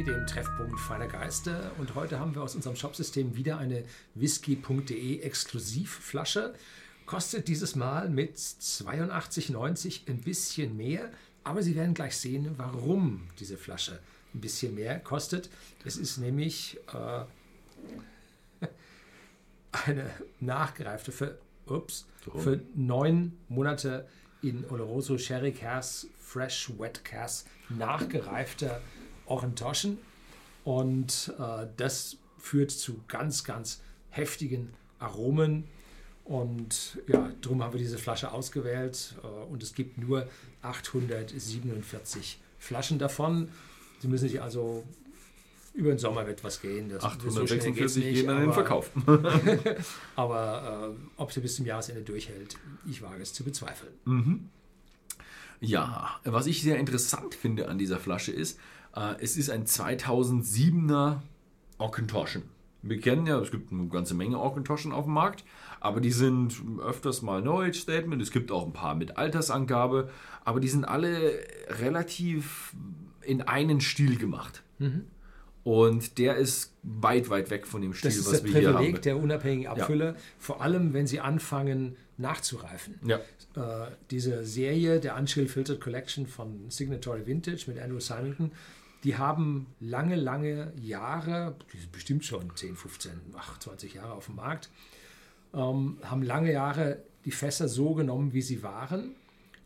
whisky.de, 0.00 0.04
dem 0.04 0.26
Treffpunkt 0.26 0.80
feiner 0.80 1.06
Geister. 1.06 1.72
Und 1.78 1.94
heute 1.94 2.18
haben 2.18 2.34
wir 2.34 2.42
aus 2.42 2.54
unserem 2.54 2.76
Shopsystem 2.76 3.36
wieder 3.36 3.58
eine 3.58 3.84
whisky.de 4.14 5.20
Exklusivflasche. 5.20 6.54
Kostet 7.06 7.48
dieses 7.48 7.76
Mal 7.76 8.08
mit 8.08 8.36
82,90 8.36 10.08
ein 10.08 10.20
bisschen 10.20 10.76
mehr, 10.76 11.10
aber 11.44 11.62
Sie 11.62 11.74
werden 11.74 11.94
gleich 11.94 12.16
sehen, 12.16 12.54
warum 12.56 13.28
diese 13.38 13.56
Flasche 13.56 14.00
ein 14.34 14.40
bisschen 14.40 14.74
mehr 14.74 15.00
kostet. 15.00 15.50
Es 15.84 15.96
ist 15.96 16.18
nämlich 16.18 16.78
äh, 16.92 18.66
eine 19.72 20.10
nachgereifte 20.40 21.12
für, 21.12 21.38
ups, 21.66 22.06
für 22.36 22.60
neun 22.74 23.36
Monate 23.48 24.06
in 24.42 24.64
Oloroso 24.70 25.18
Sherry 25.18 25.52
Cask 25.52 26.06
Fresh 26.18 26.70
Wet 26.78 27.04
Cask 27.04 27.46
nachgereifter 27.68 28.80
Orantoschen. 29.30 29.98
Und 30.64 31.32
äh, 31.38 31.66
das 31.76 32.16
führt 32.38 32.70
zu 32.70 33.00
ganz, 33.08 33.44
ganz 33.44 33.80
heftigen 34.10 34.70
Aromen. 34.98 35.64
Und 36.24 36.98
ja, 37.06 37.32
darum 37.40 37.62
haben 37.62 37.72
wir 37.72 37.80
diese 37.80 37.98
Flasche 37.98 38.32
ausgewählt. 38.32 39.14
Äh, 39.22 39.26
und 39.26 39.62
es 39.62 39.74
gibt 39.74 39.98
nur 39.98 40.28
847 40.62 42.38
Flaschen 42.58 42.98
davon. 42.98 43.48
Sie 44.00 44.08
müssen 44.08 44.28
sich 44.28 44.40
also 44.40 44.84
über 45.74 45.90
den 45.90 45.98
Sommer 45.98 46.26
wird 46.26 46.42
was 46.42 46.60
gehen. 46.60 46.88
Das 46.88 47.04
846 47.04 47.94
so 47.94 48.00
gehen 48.00 48.26
dann 48.26 48.38
in 48.38 48.42
den 48.44 48.52
Verkauf. 48.52 48.90
aber 50.16 50.94
äh, 50.96 51.20
ob 51.20 51.32
sie 51.32 51.40
bis 51.40 51.56
zum 51.56 51.66
Jahresende 51.66 52.02
durchhält, 52.02 52.56
ich 52.88 53.02
wage 53.02 53.22
es 53.22 53.32
zu 53.32 53.44
bezweifeln. 53.44 53.92
Mhm. 54.04 54.48
Ja, 55.60 56.18
was 56.24 56.46
ich 56.46 56.62
sehr 56.62 56.78
interessant 56.78 57.34
finde 57.34 57.68
an 57.68 57.78
dieser 57.78 57.98
Flasche 57.98 58.32
ist, 58.32 58.58
es 59.20 59.36
ist 59.36 59.50
ein 59.50 59.66
2007er 59.66 61.20
Ockentoschen. 61.78 62.42
Wir 62.82 62.98
kennen 62.98 63.26
ja, 63.26 63.38
es 63.38 63.50
gibt 63.50 63.72
eine 63.72 63.88
ganze 63.88 64.14
Menge 64.14 64.40
Ockentoschen 64.40 64.92
auf 64.92 65.04
dem 65.04 65.14
Markt, 65.14 65.44
aber 65.80 66.00
die 66.00 66.12
sind 66.12 66.54
öfters 66.82 67.22
mal 67.22 67.42
Knowledge 67.42 67.78
Statement. 67.78 68.22
Es 68.22 68.30
gibt 68.30 68.50
auch 68.50 68.64
ein 68.64 68.72
paar 68.72 68.94
mit 68.94 69.18
Altersangabe, 69.18 70.10
aber 70.44 70.60
die 70.60 70.68
sind 70.68 70.84
alle 70.84 71.40
relativ 71.68 72.74
in 73.22 73.42
einen 73.42 73.80
Stil 73.80 74.16
gemacht. 74.16 74.62
Mhm. 74.78 75.04
Und 75.62 76.16
der 76.16 76.36
ist 76.36 76.74
weit, 76.82 77.28
weit 77.28 77.50
weg 77.50 77.66
von 77.66 77.82
dem 77.82 77.92
Stil, 77.92 78.10
was 78.10 78.14
wir 78.16 78.22
hier 78.22 78.28
haben. 78.30 78.42
Das 78.42 78.52
ist 78.54 78.64
das 78.64 78.74
Privileg 78.74 79.02
der 79.02 79.16
unabhängigen 79.18 79.66
Abfüller, 79.66 80.12
ja. 80.12 80.16
vor 80.38 80.62
allem 80.62 80.94
wenn 80.94 81.06
sie 81.06 81.20
anfangen 81.20 81.96
nachzureifen. 82.16 82.94
Ja. 83.04 83.18
Äh, 83.56 83.90
diese 84.10 84.44
Serie, 84.46 85.00
der 85.00 85.16
Unchill 85.16 85.48
Filtered 85.48 85.80
Collection 85.80 86.26
von 86.26 86.70
Signatory 86.70 87.26
Vintage 87.26 87.64
mit 87.66 87.78
Andrew 87.78 88.00
Symington, 88.00 88.52
die 89.04 89.16
haben 89.16 89.66
lange, 89.80 90.16
lange 90.16 90.72
Jahre, 90.80 91.56
bestimmt 91.92 92.24
schon 92.24 92.54
10, 92.54 92.76
15, 92.76 93.12
ach, 93.36 93.58
20 93.58 93.94
Jahre 93.94 94.12
auf 94.12 94.26
dem 94.26 94.36
Markt, 94.36 94.70
ähm, 95.54 95.98
haben 96.02 96.22
lange 96.22 96.52
Jahre 96.52 97.02
die 97.24 97.30
Fässer 97.30 97.68
so 97.68 97.94
genommen, 97.94 98.32
wie 98.32 98.42
sie 98.42 98.62
waren. 98.62 99.14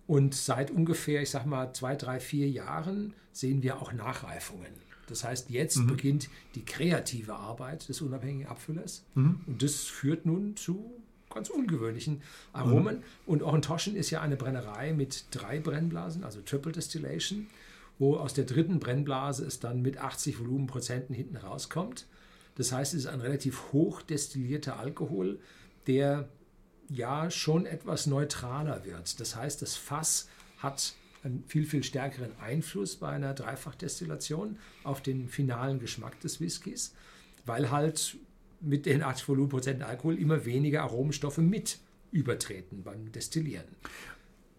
Und 0.07 0.35
seit 0.35 0.71
ungefähr, 0.71 1.23
ich 1.23 1.31
sag 1.31 1.47
mal, 1.47 1.73
zwei, 1.73 1.97
drei, 1.97 2.21
vier 2.21 2.49
Jahren 2.49 3.15
sehen 3.33 3.63
wir 3.63 3.81
auch 3.81 3.93
Nachreifungen. 3.93 4.85
Das 5.07 5.25
heißt, 5.25 5.51
jetzt 5.51 5.77
mhm. 5.77 5.87
beginnt 5.89 6.29
die 6.55 6.65
kreative 6.65 7.35
Arbeit 7.35 7.89
des 7.89 8.01
unabhängigen 8.01 8.47
Abfüllers. 8.47 9.05
Mhm. 9.15 9.41
Und 9.47 9.63
das 9.63 9.85
führt 9.85 10.27
nun 10.27 10.57
zu 10.57 11.03
ganz 11.33 11.51
ungewöhnlichen 11.51 12.23
Aromen. 12.53 12.99
Mhm. 12.99 13.03
Und 13.27 13.43
Orantoschen 13.43 13.97
ist 13.97 14.11
ja 14.11 14.21
eine 14.21 14.37
Brennerei 14.37 14.93
mit 14.93 15.25
drei 15.31 15.59
Brennblasen, 15.59 16.25
also 16.25 16.41
Triple 16.41 16.73
Distillation, 16.73 17.49
wo 17.99 18.17
aus 18.17 18.35
der 18.35 18.45
dritten 18.45 18.81
Brennblase 18.81 19.45
es 19.45 19.61
dann 19.61 19.83
mit 19.83 19.99
80 19.99 20.41
Volumenprozenten 20.41 21.15
hinten 21.15 21.37
rauskommt. 21.37 22.07
Das 22.57 22.73
heißt, 22.73 22.95
es 22.95 23.01
ist 23.01 23.07
ein 23.07 23.21
relativ 23.21 23.73
hoch 23.73 24.03
destillierter 24.03 24.79
Alkohol, 24.79 25.41
der 25.87 26.29
ja 26.89 27.31
schon 27.31 27.67
etwas 27.67 28.07
neutraler 28.07 28.85
wird. 28.85 29.19
Das 29.21 29.37
heißt, 29.37 29.63
das 29.63 29.77
Fass 29.77 30.29
hat 30.59 30.95
einen 31.23 31.45
viel, 31.47 31.65
viel 31.65 31.83
stärkeren 31.83 32.39
Einfluss 32.39 32.97
bei 32.97 33.09
einer 33.09 33.35
Dreifachdestillation 33.35 34.59
auf 34.83 35.01
den 35.01 35.29
finalen 35.29 35.79
Geschmack 35.79 36.21
des 36.21 36.41
Whiskys, 36.41 36.95
weil 37.47 37.71
halt 37.71 38.19
mit 38.61 38.87
den 38.87 39.03
80 39.03 39.29
Volumenprozent 39.29 39.83
Alkohol 39.83 40.19
immer 40.19 40.45
weniger 40.45 40.83
Aromenstoffe 40.83 41.39
mit 41.39 41.79
übertreten 42.13 42.83
beim 42.83 43.11
Destillieren. 43.13 43.67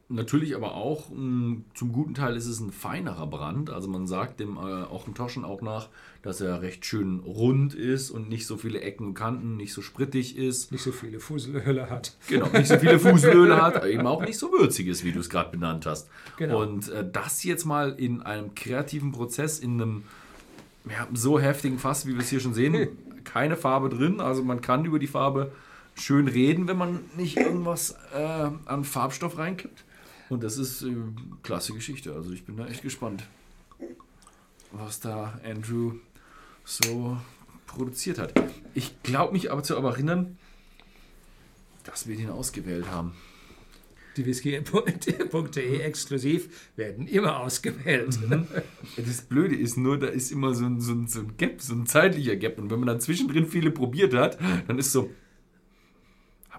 Natürlich 0.07 0.55
aber 0.55 0.75
auch, 0.75 1.09
mm, 1.09 1.63
zum 1.73 1.91
guten 1.91 2.13
Teil 2.13 2.35
ist 2.35 2.45
es 2.45 2.59
ein 2.59 2.71
feinerer 2.71 3.25
Brand. 3.25 3.71
Also 3.71 3.87
man 3.87 4.05
sagt 4.05 4.39
dem 4.39 4.55
äh, 4.57 4.59
auch 4.59 5.07
im 5.07 5.15
Toschen 5.15 5.43
auch 5.43 5.63
nach, 5.63 5.89
dass 6.21 6.41
er 6.41 6.61
recht 6.61 6.85
schön 6.85 7.21
rund 7.21 7.73
ist 7.73 8.11
und 8.11 8.29
nicht 8.29 8.45
so 8.45 8.55
viele 8.55 8.81
Ecken 8.81 9.07
und 9.07 9.13
Kanten, 9.15 9.57
nicht 9.57 9.73
so 9.73 9.81
sprittig 9.81 10.37
ist. 10.37 10.71
Nicht 10.71 10.83
so 10.83 10.91
viele 10.91 11.19
Fuselöle 11.19 11.89
hat. 11.89 12.15
Genau, 12.27 12.47
nicht 12.49 12.67
so 12.67 12.77
viele 12.77 12.99
Fuselöle 12.99 13.59
hat, 13.59 13.83
eben 13.83 14.05
auch 14.05 14.21
nicht 14.21 14.37
so 14.37 14.51
würzig 14.51 14.85
ist, 14.87 15.03
wie 15.03 15.11
du 15.11 15.19
es 15.19 15.29
gerade 15.29 15.49
benannt 15.49 15.87
hast. 15.87 16.07
Genau. 16.37 16.61
Und 16.61 16.87
äh, 16.89 17.03
das 17.11 17.43
jetzt 17.43 17.65
mal 17.65 17.95
in 17.97 18.21
einem 18.21 18.53
kreativen 18.53 19.11
Prozess, 19.11 19.57
in 19.57 19.81
einem 19.81 20.03
ja, 20.87 21.07
so 21.15 21.39
heftigen 21.39 21.79
Fass, 21.79 22.05
wie 22.05 22.13
wir 22.13 22.21
es 22.21 22.29
hier 22.29 22.41
schon 22.41 22.53
sehen, 22.53 22.89
keine 23.23 23.57
Farbe 23.57 23.89
drin. 23.89 24.19
Also 24.19 24.43
man 24.43 24.61
kann 24.61 24.85
über 24.85 24.99
die 24.99 25.07
Farbe 25.07 25.51
schön 25.95 26.27
reden, 26.27 26.67
wenn 26.67 26.77
man 26.77 26.99
nicht 27.17 27.37
irgendwas 27.37 27.97
äh, 28.15 28.49
an 28.65 28.83
Farbstoff 28.83 29.39
reinkippt. 29.39 29.83
Und 30.29 30.43
das 30.43 30.57
ist 30.57 30.81
äh, 30.83 30.93
klasse 31.43 31.73
Geschichte. 31.73 32.13
Also 32.13 32.31
ich 32.31 32.45
bin 32.45 32.57
da 32.57 32.67
echt 32.67 32.81
gespannt, 32.81 33.23
was 34.71 34.99
da 34.99 35.39
Andrew 35.43 35.93
so 36.63 37.17
produziert 37.67 38.17
hat. 38.17 38.33
Ich 38.73 39.01
glaube 39.03 39.33
mich 39.33 39.51
aber 39.51 39.63
zu 39.63 39.75
erinnern, 39.75 40.37
dass 41.83 42.07
wir 42.07 42.15
den 42.15 42.29
ausgewählt 42.29 42.89
haben. 42.89 43.13
Die 44.17 44.25
whisky.de 44.25 45.79
exklusiv 45.81 46.71
werden 46.77 47.05
immer 47.07 47.41
ausgewählt. 47.41 48.17
Mhm. 48.21 48.47
Das 48.95 49.21
Blöde 49.21 49.55
ist 49.55 49.77
nur, 49.77 49.99
da 49.99 50.07
ist 50.07 50.31
immer 50.31 50.53
so 50.53 50.65
ein, 50.65 50.79
so, 50.79 50.93
ein, 50.93 51.07
so 51.07 51.19
ein 51.19 51.35
Gap, 51.37 51.61
so 51.61 51.73
ein 51.73 51.85
zeitlicher 51.85 52.37
Gap. 52.37 52.57
Und 52.57 52.71
wenn 52.71 52.79
man 52.79 52.87
dann 52.87 53.01
zwischendrin 53.01 53.45
viele 53.45 53.71
probiert 53.71 54.13
hat, 54.13 54.39
dann 54.67 54.79
ist 54.79 54.93
so, 54.93 55.09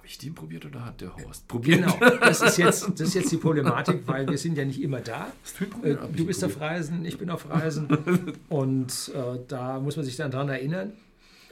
habe 0.06 0.12
ich 0.12 0.18
den 0.18 0.36
probiert 0.36 0.64
oder 0.64 0.84
hat 0.84 1.00
der 1.00 1.16
Horst 1.16 1.48
probiert? 1.48 1.80
Genau, 1.80 1.98
das 2.20 2.40
ist, 2.40 2.58
jetzt, 2.58 2.88
das 2.94 3.08
ist 3.08 3.14
jetzt 3.14 3.32
die 3.32 3.38
Problematik, 3.38 4.06
weil 4.06 4.28
wir 4.28 4.38
sind 4.38 4.56
ja 4.56 4.64
nicht 4.64 4.80
immer 4.80 5.00
da. 5.00 5.32
Äh, 5.82 5.96
du 6.14 6.24
bist 6.24 6.44
auf 6.44 6.60
Reisen, 6.60 7.04
ich 7.04 7.18
bin 7.18 7.28
auf 7.28 7.50
Reisen 7.50 7.88
und 8.48 9.10
äh, 9.12 9.40
da 9.48 9.80
muss 9.80 9.96
man 9.96 10.04
sich 10.04 10.14
dann 10.14 10.30
dran 10.30 10.48
erinnern. 10.48 10.92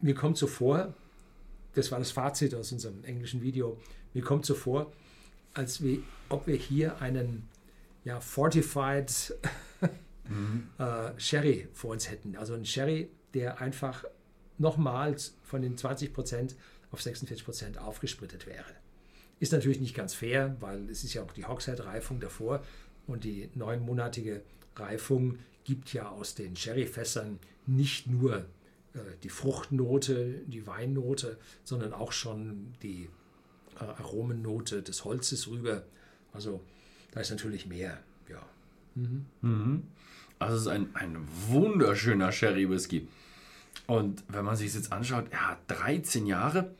mir 0.00 0.14
kommt 0.14 0.38
so 0.38 0.46
vor, 0.46 0.94
das 1.74 1.90
war 1.90 1.98
das 1.98 2.12
Fazit 2.12 2.54
aus 2.54 2.72
unserem 2.72 3.04
englischen 3.04 3.42
Video, 3.42 3.78
mir 4.14 4.22
kommt 4.22 4.46
so 4.46 4.54
vor, 4.54 4.92
als 5.54 5.82
wir, 5.82 5.98
ob 6.28 6.46
wir 6.46 6.56
hier 6.56 7.00
einen 7.00 7.48
ja, 8.04 8.20
Fortified 8.20 9.34
mhm. 10.28 10.68
äh, 10.78 11.18
Sherry 11.18 11.68
vor 11.72 11.90
uns 11.90 12.10
hätten. 12.10 12.36
Also 12.36 12.54
ein 12.54 12.64
Sherry, 12.64 13.10
der 13.34 13.60
einfach 13.60 14.04
nochmals 14.58 15.36
von 15.42 15.62
den 15.62 15.76
20% 15.76 16.54
auf 16.90 17.00
46% 17.00 17.78
aufgesprittet 17.78 18.46
wäre. 18.46 18.64
Ist 19.38 19.52
natürlich 19.52 19.80
nicht 19.80 19.94
ganz 19.94 20.12
fair, 20.12 20.56
weil 20.60 20.88
es 20.90 21.02
ist 21.02 21.14
ja 21.14 21.22
auch 21.22 21.32
die 21.32 21.46
Hogshead-Reifung 21.46 22.20
davor 22.20 22.62
und 23.06 23.24
die 23.24 23.48
neunmonatige 23.54 24.42
Reifung 24.76 25.38
gibt 25.64 25.92
ja 25.92 26.10
aus 26.10 26.34
den 26.34 26.56
Sherryfässern 26.56 27.38
nicht 27.66 28.06
nur 28.06 28.46
äh, 28.94 28.98
die 29.22 29.28
Fruchtnote, 29.28 30.42
die 30.46 30.66
Weinnote, 30.66 31.38
sondern 31.64 31.92
auch 31.92 32.12
schon 32.12 32.74
die 32.82 33.08
Aromennote 33.88 34.82
des 34.82 35.04
Holzes 35.04 35.48
rüber. 35.48 35.84
Also 36.32 36.60
da 37.12 37.20
ist 37.20 37.30
natürlich 37.30 37.66
mehr. 37.66 37.98
Ja. 38.28 38.42
Mhm. 38.94 39.26
Mhm. 39.40 39.82
Also 40.38 40.56
es 40.56 40.62
ist 40.62 40.68
ein, 40.68 40.88
ein 40.94 41.16
wunderschöner 41.48 42.32
Sherry-Whisky. 42.32 43.08
Und 43.86 44.22
wenn 44.28 44.44
man 44.44 44.56
sich 44.56 44.68
das 44.68 44.76
jetzt 44.76 44.92
anschaut, 44.92 45.26
er 45.30 45.48
hat 45.48 45.58
13 45.68 46.26
Jahre. 46.26 46.74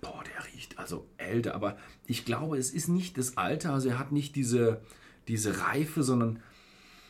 Boah, 0.00 0.22
der 0.24 0.52
riecht 0.52 0.78
also 0.78 1.06
älter. 1.16 1.54
Aber 1.54 1.76
ich 2.06 2.24
glaube, 2.24 2.56
es 2.56 2.70
ist 2.70 2.88
nicht 2.88 3.18
das 3.18 3.36
Alter. 3.36 3.72
Also 3.72 3.88
er 3.88 3.98
hat 3.98 4.12
nicht 4.12 4.36
diese, 4.36 4.80
diese 5.26 5.60
Reife, 5.60 6.02
sondern 6.02 6.40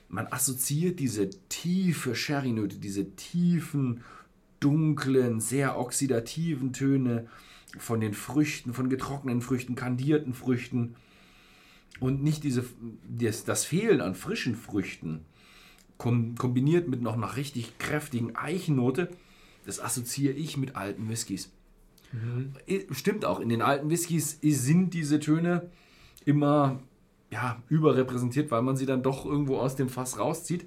man 0.08 0.26
assoziiert 0.28 1.00
diese 1.00 1.28
tiefe 1.49 2.14
Sherry-Note, 2.14 2.76
diese 2.76 3.14
tiefen, 3.14 4.02
dunklen, 4.60 5.40
sehr 5.40 5.78
oxidativen 5.78 6.72
Töne 6.72 7.28
von 7.76 8.00
den 8.00 8.15
Früchten, 8.15 8.73
von 8.73 8.88
getrockneten 8.88 9.43
Früchten, 9.43 9.75
kandierten 9.75 10.32
Früchten 10.32 10.94
und 12.00 12.23
nicht 12.23 12.44
diese, 12.44 12.65
das, 13.09 13.44
das 13.44 13.65
Fehlen 13.65 14.00
an 14.00 14.15
frischen 14.15 14.55
Früchten 14.55 15.25
kombiniert 15.99 16.88
mit 16.88 17.03
noch 17.03 17.15
einer 17.15 17.37
richtig 17.37 17.76
kräftigen 17.79 18.37
Eichennote, 18.37 19.11
das 19.67 19.81
assoziiere 19.81 20.35
ich 20.35 20.56
mit 20.56 20.76
alten 20.76 21.09
Whiskys. 21.09 21.50
Mhm. 22.12 22.55
Stimmt 22.93 23.25
auch, 23.25 23.41
in 23.41 23.49
den 23.49 23.62
alten 23.62 23.91
Whiskys 23.91 24.38
sind 24.41 24.94
diese 24.94 25.19
Töne 25.19 25.69
immer 26.25 26.81
ja, 27.31 27.61
überrepräsentiert, 27.69 28.50
weil 28.50 28.62
man 28.62 28.76
sie 28.76 28.87
dann 28.87 29.03
doch 29.03 29.26
irgendwo 29.26 29.59
aus 29.59 29.76
dem 29.76 29.88
Fass 29.88 30.19
rauszieht. 30.19 30.67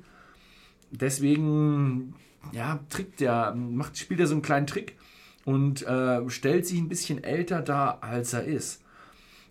Deswegen 0.92 2.13
ja, 2.51 2.80
trickt 2.89 3.21
der, 3.21 3.56
macht, 3.56 3.98
spielt 3.98 4.19
er 4.19 4.27
so 4.27 4.33
einen 4.33 4.42
kleinen 4.42 4.68
Trick 4.68 4.98
und 5.45 5.81
äh, 5.83 6.29
stellt 6.29 6.65
sich 6.65 6.79
ein 6.79 6.89
bisschen 6.89 7.23
älter 7.23 7.61
dar, 7.61 8.03
als 8.03 8.33
er 8.33 8.43
ist. 8.43 8.83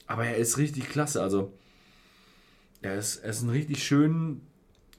Aber 0.07 0.25
er 0.25 0.37
ist 0.37 0.59
richtig 0.59 0.89
klasse. 0.89 1.23
Also, 1.23 1.53
er 2.83 2.97
ist, 2.97 3.17
er 3.19 3.31
ist 3.31 3.43
ein 3.43 3.51
richtig 3.51 3.85
schön, 3.85 4.41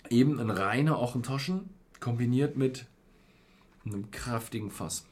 eben 0.09 0.39
ein 0.39 0.49
reiner 0.49 0.99
Ochentoschen, 0.99 1.69
kombiniert 1.99 2.57
mit 2.57 2.85
einem 3.85 4.11
kräftigen 4.11 4.71
Fass. 4.71 5.05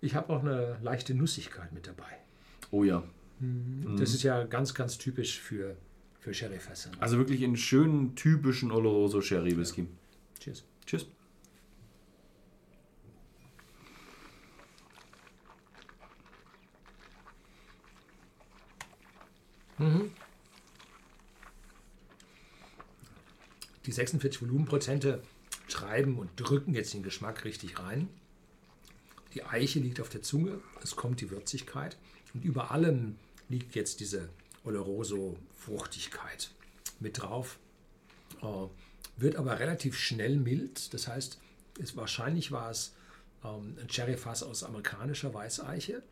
Ich 0.00 0.14
habe 0.14 0.32
auch 0.32 0.40
eine 0.40 0.78
leichte 0.82 1.14
Nussigkeit 1.14 1.72
mit 1.72 1.86
dabei. 1.86 2.18
Oh 2.70 2.84
ja. 2.84 3.02
Mhm. 3.38 3.96
Das 3.98 4.14
ist 4.14 4.22
ja 4.22 4.44
ganz, 4.44 4.74
ganz 4.74 4.98
typisch 4.98 5.40
für, 5.40 5.76
für 6.18 6.34
Sherryfässer. 6.34 6.90
Also 6.98 7.18
wirklich 7.18 7.44
einen 7.44 7.56
schönen, 7.56 8.14
typischen 8.14 8.72
Oloroso 8.72 9.20
Sherry 9.20 9.56
Whisky. 9.56 9.82
Ja. 9.82 9.86
Cheers. 10.40 10.64
Tschüss. 10.86 11.06
Die 23.92 23.96
46 23.96 24.40
Volumenprozente 24.40 25.22
schreiben 25.68 26.18
und 26.18 26.30
drücken 26.36 26.72
jetzt 26.72 26.94
den 26.94 27.02
Geschmack 27.02 27.44
richtig 27.44 27.78
rein. 27.78 28.08
Die 29.34 29.44
Eiche 29.44 29.80
liegt 29.80 30.00
auf 30.00 30.08
der 30.08 30.22
Zunge, 30.22 30.62
es 30.82 30.96
kommt 30.96 31.20
die 31.20 31.30
Würzigkeit 31.30 31.98
und 32.32 32.42
über 32.42 32.70
allem 32.70 33.16
liegt 33.50 33.74
jetzt 33.74 34.00
diese 34.00 34.30
Oloroso-Fruchtigkeit 34.64 36.52
mit 37.00 37.20
drauf. 37.20 37.58
Äh, 38.40 38.46
wird 39.18 39.36
aber 39.36 39.60
relativ 39.60 39.98
schnell 39.98 40.38
mild, 40.38 40.94
das 40.94 41.06
heißt, 41.06 41.38
es, 41.78 41.94
wahrscheinlich 41.94 42.50
war 42.50 42.70
es 42.70 42.94
ähm, 43.44 43.76
ein 43.78 43.88
Cherryfass 43.88 44.42
aus 44.42 44.64
amerikanischer 44.64 45.34
Weißeiche, 45.34 46.02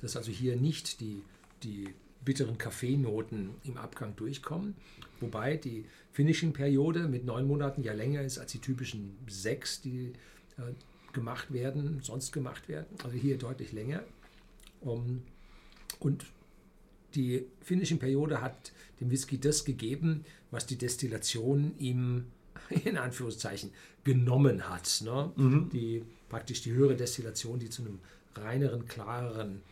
das 0.00 0.16
also 0.16 0.32
hier 0.32 0.56
nicht 0.56 0.98
die, 0.98 1.22
die 1.62 1.94
bitteren 2.24 2.58
Kaffeenoten 2.58 3.50
im 3.64 3.76
Abgang 3.76 4.14
durchkommen. 4.16 4.74
Wobei 5.20 5.56
die 5.56 5.84
Finishing-Periode 6.12 7.08
mit 7.08 7.24
neun 7.24 7.46
Monaten 7.46 7.82
ja 7.82 7.92
länger 7.92 8.22
ist 8.22 8.38
als 8.38 8.52
die 8.52 8.58
typischen 8.58 9.16
sechs, 9.28 9.80
die 9.80 10.12
äh, 10.56 10.72
gemacht 11.12 11.52
werden, 11.52 12.00
sonst 12.02 12.32
gemacht 12.32 12.68
werden. 12.68 12.86
Also 13.02 13.16
hier 13.16 13.38
deutlich 13.38 13.72
länger. 13.72 14.02
Um, 14.80 15.22
und 15.98 16.26
die 17.14 17.46
Finishing-Periode 17.62 18.40
hat 18.40 18.72
dem 19.00 19.10
Whisky 19.10 19.38
das 19.38 19.64
gegeben, 19.64 20.24
was 20.50 20.66
die 20.66 20.76
Destillation 20.76 21.74
ihm 21.78 22.26
in 22.84 22.96
Anführungszeichen 22.96 23.70
genommen 24.04 24.68
hat. 24.68 25.02
Ne? 25.04 25.32
Mhm. 25.36 25.70
Die 25.70 26.02
praktisch 26.28 26.62
die 26.62 26.72
höhere 26.72 26.96
Destillation, 26.96 27.58
die 27.58 27.70
zu 27.70 27.82
einem 27.82 28.00
reineren, 28.34 28.86
klareren 28.86 29.62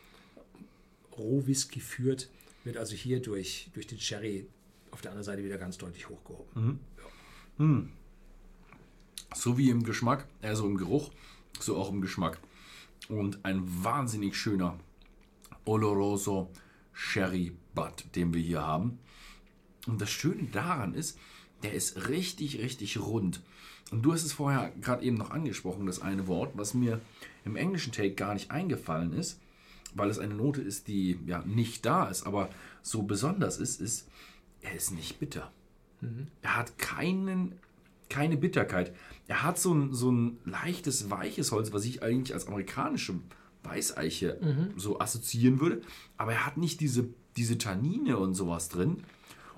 Rohwhisky 1.18 1.80
führt, 1.80 2.30
wird 2.64 2.76
also 2.76 2.94
hier 2.94 3.20
durch, 3.20 3.70
durch 3.74 3.86
den 3.86 3.98
Sherry 3.98 4.46
auf 4.90 5.00
der 5.00 5.12
anderen 5.12 5.24
Seite 5.24 5.44
wieder 5.44 5.58
ganz 5.58 5.78
deutlich 5.78 6.08
hochgehoben. 6.08 6.62
Mhm. 6.62 6.78
Ja. 6.98 7.64
Mhm. 7.64 7.92
So 9.34 9.58
wie 9.58 9.70
im 9.70 9.82
Geschmack, 9.82 10.26
also 10.42 10.66
im 10.66 10.76
Geruch, 10.76 11.10
so 11.60 11.76
auch 11.76 11.90
im 11.90 12.00
Geschmack. 12.00 12.38
Und 13.08 13.44
ein 13.44 13.62
wahnsinnig 13.84 14.36
schöner 14.36 14.78
Oloroso 15.64 16.50
Sherry 16.92 17.52
Butt, 17.74 18.04
den 18.14 18.32
wir 18.32 18.40
hier 18.40 18.62
haben. 18.62 18.98
Und 19.86 20.00
das 20.00 20.10
Schöne 20.10 20.44
daran 20.44 20.94
ist, 20.94 21.18
der 21.62 21.74
ist 21.74 22.08
richtig, 22.08 22.58
richtig 22.60 22.98
rund. 22.98 23.42
Und 23.90 24.02
du 24.02 24.12
hast 24.12 24.24
es 24.24 24.32
vorher 24.32 24.72
gerade 24.80 25.04
eben 25.04 25.16
noch 25.16 25.30
angesprochen, 25.30 25.86
das 25.86 26.00
eine 26.00 26.26
Wort, 26.26 26.52
was 26.54 26.74
mir 26.74 27.00
im 27.44 27.56
englischen 27.56 27.92
Take 27.92 28.14
gar 28.14 28.34
nicht 28.34 28.50
eingefallen 28.50 29.12
ist 29.12 29.40
weil 29.96 30.10
es 30.10 30.18
eine 30.18 30.34
Note 30.34 30.62
ist, 30.62 30.88
die 30.88 31.18
ja 31.26 31.42
nicht 31.44 31.84
da 31.86 32.08
ist, 32.08 32.26
aber 32.26 32.50
so 32.82 33.02
besonders 33.02 33.58
ist, 33.58 33.80
ist, 33.80 34.08
er 34.60 34.74
ist 34.74 34.92
nicht 34.92 35.18
bitter. 35.18 35.50
Mhm. 36.00 36.28
Er 36.42 36.56
hat 36.56 36.78
keinen, 36.78 37.52
keine 38.08 38.36
Bitterkeit. 38.36 38.94
Er 39.26 39.42
hat 39.42 39.58
so 39.58 39.74
ein, 39.74 39.92
so 39.92 40.10
ein 40.10 40.38
leichtes, 40.44 41.10
weiches 41.10 41.52
Holz, 41.52 41.72
was 41.72 41.84
ich 41.84 42.02
eigentlich 42.02 42.34
als 42.34 42.46
amerikanische 42.46 43.14
Weißeiche 43.64 44.38
mhm. 44.40 44.78
so 44.78 45.00
assoziieren 45.00 45.60
würde. 45.60 45.82
Aber 46.16 46.32
er 46.32 46.46
hat 46.46 46.56
nicht 46.56 46.80
diese, 46.80 47.08
diese 47.36 47.58
Tannine 47.58 48.18
und 48.18 48.34
sowas 48.34 48.68
drin. 48.68 49.02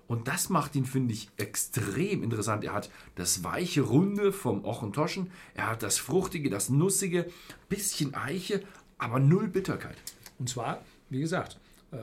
Und 0.07 0.27
das 0.27 0.49
macht 0.49 0.75
ihn, 0.75 0.87
finde 0.87 1.13
ich, 1.13 1.29
extrem 1.37 2.23
interessant. 2.23 2.65
Er 2.65 2.73
hat 2.73 2.91
das 3.15 3.45
weiche 3.45 3.83
Runde 3.83 4.33
vom 4.33 4.65
Ochentoschen, 4.65 5.31
er 5.55 5.69
hat 5.69 5.83
das 5.83 5.99
Fruchtige, 5.99 6.49
das 6.49 6.71
Nussige, 6.71 7.31
bisschen 7.69 8.15
Eiche, 8.15 8.63
aber 8.97 9.21
null 9.21 9.49
Bitterkeit. 9.49 9.97
Und 10.39 10.49
zwar, 10.49 10.85
wie 11.11 11.21
gesagt, 11.21 11.59
äh, 11.93 11.97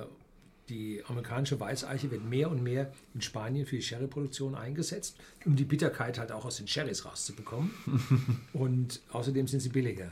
die 0.70 1.04
amerikanische 1.08 1.60
Weißeiche 1.60 2.10
wird 2.10 2.26
mehr 2.26 2.50
und 2.50 2.64
mehr 2.64 2.92
in 3.14 3.22
Spanien 3.22 3.66
für 3.66 3.76
die 3.76 3.82
Sherryproduktion 3.82 4.56
eingesetzt, 4.56 5.18
um 5.46 5.56
die 5.56 5.64
Bitterkeit 5.64 6.18
halt 6.18 6.32
auch 6.32 6.46
aus 6.46 6.58
den 6.58 6.68
Sherrys 6.68 7.06
rauszubekommen. 7.06 7.72
und 8.54 9.02
außerdem 9.12 9.48
sind 9.48 9.60
sie 9.60 9.70
billiger. 9.70 10.12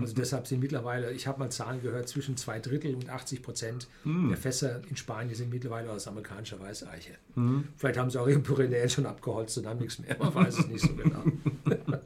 Also 0.00 0.14
deshalb 0.14 0.46
sind 0.46 0.60
mittlerweile, 0.60 1.12
ich 1.12 1.26
habe 1.26 1.40
mal 1.40 1.50
Zahlen 1.50 1.82
gehört, 1.82 2.08
zwischen 2.08 2.38
zwei 2.38 2.58
Drittel 2.58 2.94
und 2.94 3.10
80 3.10 3.42
Prozent 3.42 3.86
mm. 4.04 4.28
der 4.28 4.38
Fässer 4.38 4.80
in 4.88 4.96
Spanien 4.96 5.34
sind 5.34 5.50
mittlerweile 5.50 5.90
aus 5.90 6.08
amerikanischer 6.08 6.58
Weißeiche. 6.58 7.12
Mm. 7.34 7.60
Vielleicht 7.76 7.98
haben 7.98 8.08
sie 8.08 8.18
auch 8.18 8.26
ihre 8.26 8.38
Pyrenäen 8.38 8.88
schon 8.88 9.04
abgeholzt 9.04 9.58
und 9.58 9.66
haben 9.66 9.80
nichts 9.80 9.98
mehr. 9.98 10.16
Man 10.18 10.34
weiß 10.34 10.60
es 10.60 10.68
nicht 10.68 10.80
so 10.80 10.94
genau. 10.94 11.22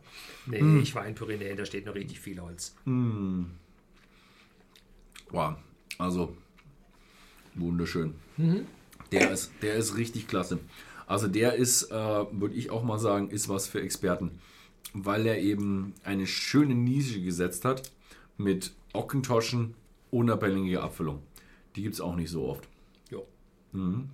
nee, 0.46 0.60
mm. 0.60 0.80
ich 0.80 0.92
war 0.96 1.06
in 1.06 1.14
Pyrenäen, 1.14 1.56
da 1.56 1.64
steht 1.64 1.86
noch 1.86 1.94
richtig 1.94 2.18
viel 2.18 2.40
Holz. 2.40 2.74
Mm. 2.84 3.44
Wow, 5.32 5.54
also 5.98 6.36
wunderschön. 7.54 8.14
Mhm. 8.36 8.66
Der, 9.10 9.30
ist, 9.30 9.50
der 9.62 9.74
ist 9.74 9.96
richtig 9.96 10.28
klasse. 10.28 10.58
Also 11.06 11.26
der 11.26 11.54
ist, 11.54 11.90
äh, 11.90 11.94
würde 11.94 12.54
ich 12.54 12.70
auch 12.70 12.84
mal 12.84 12.98
sagen, 12.98 13.30
ist 13.30 13.48
was 13.48 13.66
für 13.66 13.80
Experten, 13.80 14.38
weil 14.94 15.26
er 15.26 15.38
eben 15.40 15.94
eine 16.04 16.26
schöne 16.26 16.74
Nische 16.74 17.20
gesetzt 17.20 17.64
hat 17.64 17.90
mit 18.36 18.72
Ockentoschen, 18.92 19.74
unabhängige 20.10 20.82
Abfüllung. 20.82 21.22
Die 21.76 21.82
gibt 21.82 21.94
es 21.94 22.00
auch 22.00 22.14
nicht 22.14 22.30
so 22.30 22.46
oft. 22.46 22.68
Ja. 23.10 23.18
Mhm. 23.72 24.10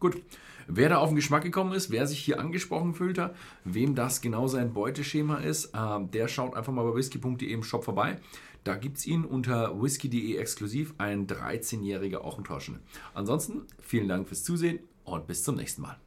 Gut. 0.00 0.20
Wer 0.66 0.88
da 0.88 0.96
auf 0.96 1.10
den 1.10 1.16
Geschmack 1.16 1.42
gekommen 1.42 1.74
ist, 1.74 1.90
wer 1.90 2.06
sich 2.06 2.20
hier 2.20 2.40
angesprochen 2.40 2.94
fühlt, 2.94 3.20
wem 3.64 3.94
das 3.94 4.22
genau 4.22 4.48
sein 4.48 4.72
Beuteschema 4.72 5.36
ist, 5.36 5.74
äh, 5.74 6.00
der 6.12 6.26
schaut 6.26 6.56
einfach 6.56 6.72
mal 6.72 6.90
bei 6.90 6.96
whisky.de 6.96 7.46
im 7.46 7.62
Shop 7.62 7.84
vorbei. 7.84 8.18
Da 8.64 8.76
gibt 8.76 8.96
es 8.96 9.06
ihn 9.06 9.24
unter 9.26 9.82
whisky.de 9.82 10.36
exklusiv, 10.36 10.94
ein 10.96 11.26
13-jähriger 11.26 12.22
Ochentauschen. 12.22 12.78
Ansonsten 13.12 13.66
vielen 13.78 14.08
Dank 14.08 14.26
fürs 14.26 14.42
Zusehen 14.42 14.78
und 15.04 15.26
bis 15.26 15.44
zum 15.44 15.56
nächsten 15.56 15.82
Mal. 15.82 15.98